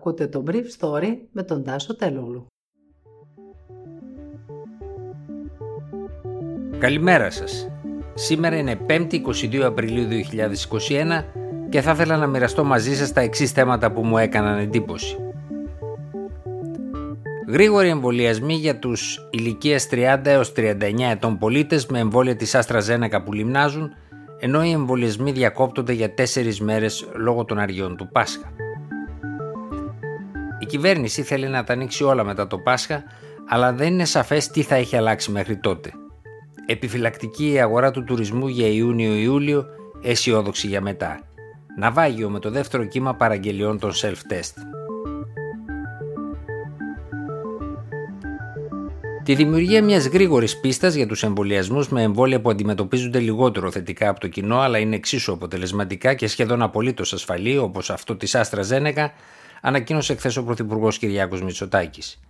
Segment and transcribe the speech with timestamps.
[0.00, 2.46] Ακούτε το Brief Story με τον Τάσο Τελούλου.
[6.78, 7.70] Καλημέρα σας.
[8.14, 11.24] Σήμερα είναι 5η 22 Απριλίου 2021
[11.68, 15.16] και θα ήθελα να μοιραστώ μαζί σας τα εξής θέματα που μου έκαναν εντύπωση.
[17.48, 23.22] Γρήγοροι εμβολιασμοί για τους ηλικίες 30 έως 39 ετών πολίτες με εμβόλια της Άστρα Ζένεκα
[23.22, 23.90] που λιμνάζουν,
[24.40, 28.59] ενώ οι εμβολιασμοί διακόπτονται για 4 μέρες λόγω των αργιών του Πάσχα.
[30.70, 33.02] Η κυβέρνηση θέλει να τα ανοίξει όλα μετά το Πάσχα,
[33.48, 35.92] αλλά δεν είναι σαφές τι θα έχει αλλάξει μέχρι τότε.
[36.66, 39.66] Επιφυλακτική η αγορά του τουρισμού για Ιούνιο-Ιούλιο,
[40.02, 41.20] αισιόδοξη για μετά.
[41.78, 44.52] Ναυάγιο με το δεύτερο κύμα παραγγελιών των self-test.
[49.24, 54.20] Τη δημιουργία μιας γρήγορης πίστας για τους εμβολιασμούς με εμβόλια που αντιμετωπίζονται λιγότερο θετικά από
[54.20, 59.12] το κοινό αλλά είναι εξίσου αποτελεσματικά και σχεδόν απολύτως ασφαλή όπως αυτό της Άστρα Ζένεκα,
[59.60, 62.20] ανακοίνωσε χθες ο Πρωθυπουργός Κυριάκος Μητσοτάκης.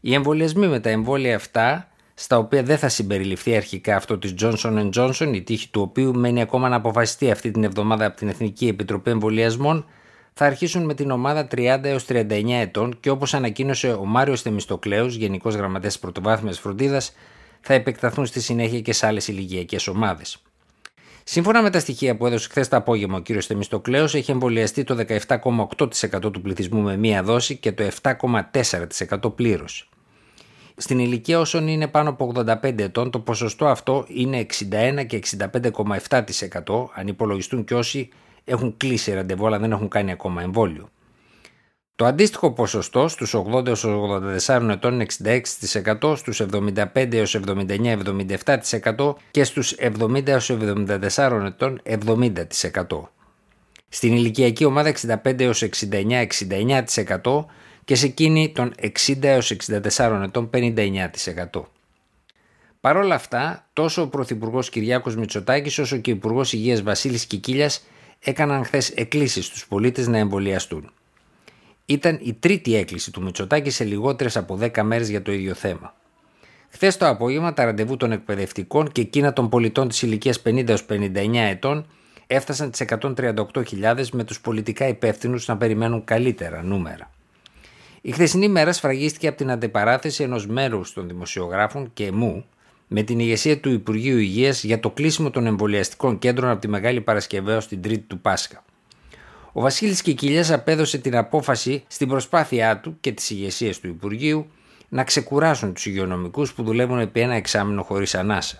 [0.00, 4.90] Οι εμβολιασμοί με τα εμβόλια αυτά, στα οποία δεν θα συμπεριληφθεί αρχικά αυτό της Johnson
[4.94, 8.68] Johnson, η τύχη του οποίου μένει ακόμα να αποφασιστεί αυτή την εβδομάδα από την Εθνική
[8.68, 9.84] Επιτροπή Εμβολιασμών,
[10.32, 15.14] θα αρχίσουν με την ομάδα 30 έως 39 ετών και όπως ανακοίνωσε ο Μάριος Θεμιστοκλέους,
[15.14, 17.12] Γενικός Γραμματέας Πρωτοβάθμιας Φροντίδας,
[17.60, 20.42] θα επεκταθούν στη συνέχεια και σε άλλες ηλικιακές ομάδες.
[21.24, 23.26] Σύμφωνα με τα στοιχεία που έδωσε χθες το απόγευμα ο κ.
[23.46, 29.88] Θεμιστοκλέος, έχει εμβολιαστεί το 17,8% του πληθυσμού με μία δόση και το 7,4% πλήρως.
[30.76, 34.46] Στην ηλικία όσων είναι πάνω από 85 ετών, το ποσοστό αυτό είναι
[35.00, 38.08] 61 και 65,7% αν υπολογιστούν και όσοι
[38.44, 40.88] έχουν κλείσει ραντεβού αλλά δεν έχουν κάνει ακόμα εμβόλιο.
[42.00, 43.84] Το αντίστοιχο ποσοστό στους 80 έως
[44.46, 45.06] 84 ετών είναι
[46.02, 47.98] 66%, στους 75 έως 79
[48.94, 53.10] 77% και στους 70 έως 74 ετών 70%.
[53.88, 54.92] Στην ηλικιακή ομάδα
[55.24, 56.26] 65 έως 69
[57.22, 57.44] 69%
[57.84, 58.74] και σε εκείνη των
[59.06, 61.62] 60 έως 64 ετών 59%.
[62.80, 67.86] Παρ' όλα αυτά, τόσο ο Πρωθυπουργός Κυριάκος Μητσοτάκης όσο και ο Υπουργός Υγείας Βασίλης Κικίλιας
[68.20, 70.92] έκαναν χθες εκκλήσεις στους πολίτες να εμβολιαστούν.
[71.90, 75.94] Ήταν η τρίτη έκκληση του Μητσοτάκη σε λιγότερες από 10 μέρες για το ίδιο θέμα.
[76.68, 81.34] Χθες το απόγευμα τα ραντεβού των εκπαιδευτικών και εκείνα των πολιτών της ηλικίας 50 59
[81.34, 81.86] ετών
[82.26, 87.10] έφτασαν τις 138.000 με τους πολιτικά υπεύθυνους να περιμένουν καλύτερα νούμερα.
[88.00, 92.44] Η χθεσινή μέρα σφραγίστηκε από την αντιπαράθεση ενός μέρους των δημοσιογράφων και μου
[92.88, 97.00] με την ηγεσία του Υπουργείου Υγείας για το κλείσιμο των εμβολιαστικών κέντρων από τη Μεγάλη
[97.00, 98.64] Παρασκευή ω την Τρίτη του Πάσχα.
[99.52, 104.50] Ο Βασίλης Κικίλια απέδωσε την απόφαση στην προσπάθειά του και τη ηγεσία του Υπουργείου
[104.88, 108.58] να ξεκουράσουν τους υγειονομικούς που δουλεύουν επί ένα εξάμεινο χωρίς ανάσα.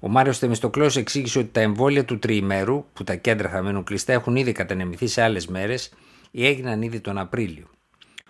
[0.00, 4.12] Ο Μάριος Θεμιστοκλέος εξήγησε ότι τα εμβόλια του τριημέρου, που τα κέντρα θα μείνουν κλειστά,
[4.12, 5.92] έχουν ήδη κατανεμηθεί σε άλλες μέρες
[6.30, 7.66] ή έγιναν ήδη τον Απρίλιο.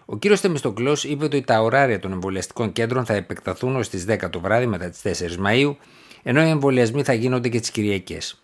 [0.05, 4.31] Ο κύριος Θεμιστοκλέος είπε ότι τα ωράρια των εμβολιαστικών κέντρων θα επεκταθούν ως τις 10
[4.31, 5.77] το βράδυ μετά τις 4 Μαου,
[6.23, 8.41] ενώ οι εμβολιασμοί θα γίνονται και τις Κυριακές.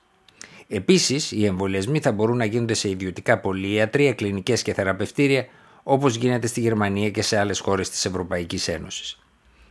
[0.69, 5.47] Επίσης, οι εμβολιασμοί θα μπορούν να γίνονται σε ιδιωτικά πολυιατρία, κλινικές και θεραπευτήρια,
[5.83, 9.19] όπως γίνεται στη Γερμανία και σε άλλες χώρες της Ευρωπαϊκής Ένωσης.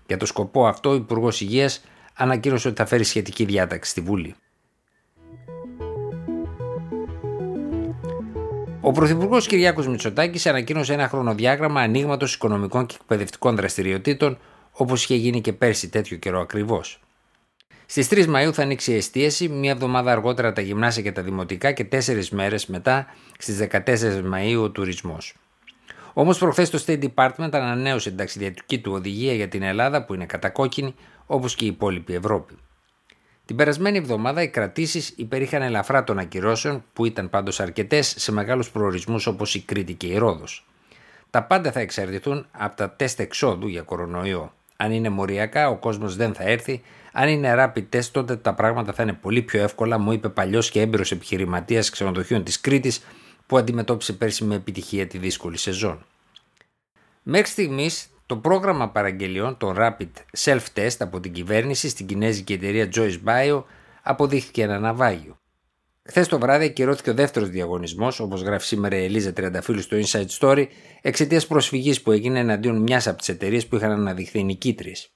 [0.07, 1.83] Για το σκοπό αυτό, ο Υπουργός Υγείας
[2.13, 4.35] ανακοίνωσε ότι θα φέρει σχετική διάταξη στη Βουλή.
[8.81, 14.37] Ο Πρωθυπουργός Κυριάκος Μητσοτάκης ανακοίνωσε ένα χρονοδιάγραμμα ανοίγματος οικονομικών και εκπαιδευτικών δραστηριοτήτων,
[14.71, 16.99] όπως είχε γίνει και πέρσι τέτοιο καιρό ακριβώς.
[17.85, 21.71] Στις 3 Μαου θα ανοίξει η εστίαση, μία εβδομάδα αργότερα τα γυμνάσια και τα δημοτικά
[21.71, 23.07] και τέσσερις μέρες μετά
[23.37, 25.35] στις 14 Μαου ο τουρισμός.
[26.13, 30.25] Όμως προχθές το State Department ανανέωσε την ταξιδιωτική του οδηγία για την Ελλάδα που είναι
[30.25, 30.95] κατακόκκινη
[31.25, 32.57] όπως και η υπόλοιπη Ευρώπη.
[33.45, 38.69] Την περασμένη εβδομάδα οι κρατήσεις υπερήχαν ελαφρά των ακυρώσεων, που ήταν πάντως αρκετές σε μεγάλους
[38.69, 40.65] προορισμούς όπως η Κρήτη και η Ρόδος.
[41.29, 44.53] Τα πάντα θα εξαρτηθούν από τα τεστ εξόδου για κορονοϊό.
[44.77, 46.81] Αν είναι μοριακά, ο κόσμος δεν θα έρθει.
[47.11, 50.69] Αν είναι rapid test, τότε τα πράγματα θα είναι πολύ πιο εύκολα, μου είπε παλιός
[50.69, 53.05] και έμπειρος επιχειρηματίας ξενοδοχείων της Κρήτης,
[53.45, 56.05] που αντιμετώπισε πέρσι με επιτυχία τη δύσκολη σεζόν.
[57.23, 63.19] Μέχρι στιγμής το πρόγραμμα παραγγελιών, το Rapid Self-Test από την κυβέρνηση στην κινέζικη εταιρεία Joyce
[63.25, 63.63] Bio
[64.01, 65.37] αποδείχθηκε ένα ναυάγιο.
[66.07, 70.27] Χθες το βράδυ ακυρώθηκε ο δεύτερος διαγωνισμός, όπως γράφει σήμερα η Ελίζα Τριανταφύλου στο Inside
[70.39, 70.65] Story,
[71.01, 75.13] εξαιτίας προσφυγής που έγινε εναντίον μιας από τις εταιρείες που είχαν αναδειχθεί νικήτριες.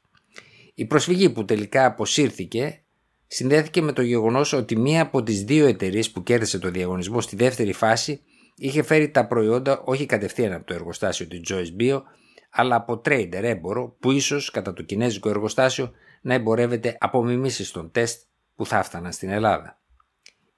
[0.74, 2.84] Η προσφυγή που τελικά αποσύρθηκε
[3.28, 7.36] συνδέθηκε με το γεγονός ότι μία από τις δύο εταιρείες που κέρδισε το διαγωνισμό στη
[7.36, 8.22] δεύτερη φάση
[8.56, 12.02] είχε φέρει τα προϊόντα όχι κατευθείαν από το εργοστάσιο της Joyce Bio,
[12.50, 17.92] αλλά από trader έμπορο που ίσως κατά το κινέζικο εργοστάσιο να εμπορεύεται από μιμήσεις των
[17.92, 18.22] τεστ
[18.56, 19.79] που θα έφταναν στην Ελλάδα.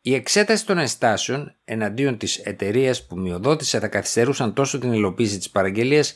[0.04, 5.50] Η εξέταση των ενστάσεων εναντίον της εταιρείας που μειοδότησε θα καθυστερούσαν τόσο την υλοποίηση της
[5.50, 6.14] παραγγελίας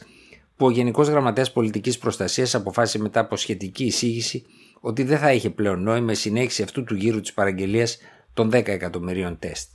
[0.56, 4.46] που ο Γενικός Γραμματέας Πολιτικής Προστασίας αποφάσισε μετά από σχετική εισήγηση
[4.80, 7.98] ότι δεν θα είχε πλέον νόημα η συνέχιση αυτού του γύρου της παραγγελίας
[8.34, 9.70] των 10 εκατομμυρίων τεστ.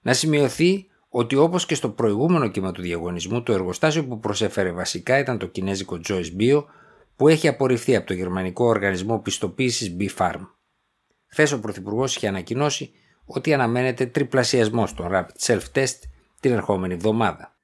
[0.00, 5.18] Να σημειωθεί ότι όπως και στο προηγούμενο κύμα του διαγωνισμού, το εργοστάσιο που προσέφερε βασικά
[5.18, 6.64] ήταν το κινέζικο Joyce Bio,
[7.16, 10.40] που έχει απορριφθεί από το γερμανικό οργανισμό πιστοποίησης B-Farm.
[11.30, 12.90] Χθες ο Πρωθυπουργός είχε ανακοινώσει
[13.24, 15.98] ότι αναμένεται τριπλασιασμός των rapid self-test
[16.40, 17.54] την ερχόμενη εβδομάδα.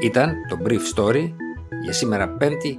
[0.00, 1.32] Ήταν το Brief Story
[1.82, 2.76] για σήμερα 5η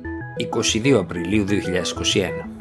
[0.74, 2.53] 22 Απριλίου 2021.